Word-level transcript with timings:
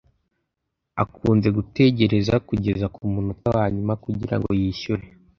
Akunze 1.03 1.47
gutegereza 1.57 2.35
kugeza 2.47 2.85
kumunota 2.95 3.47
wanyuma 3.57 3.93
kugirango 4.03 4.49
yishyure. 4.59 5.05